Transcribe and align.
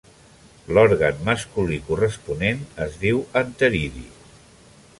L'òrgan 0.77 1.19
masculí 1.27 1.77
corresponent 1.89 2.65
es 2.87 2.99
diu 3.05 3.21
anteridi. 3.43 4.07